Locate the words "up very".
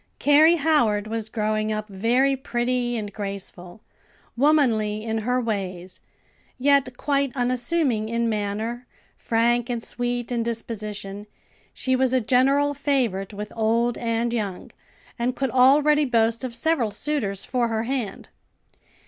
1.71-2.35